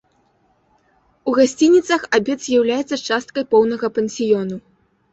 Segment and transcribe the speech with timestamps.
[1.27, 4.55] У гасцініцах абед з'яўляецца часткай поўнага пансіёну.